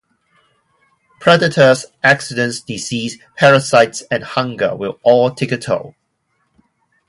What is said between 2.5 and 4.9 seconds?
disease, parasites and hunger